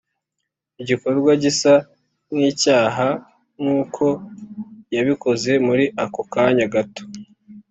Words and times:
igikorwa 0.81 1.31
gisa 1.43 1.73
nkicyaha 2.35 3.07
nkuko 3.61 4.05
yabikoze 4.95 5.51
muri 5.67 5.85
ako 6.03 6.21
kanya 6.33 6.65
gato 6.73 7.03